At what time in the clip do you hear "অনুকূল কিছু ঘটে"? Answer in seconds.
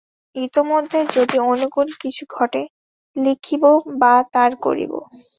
1.45-2.61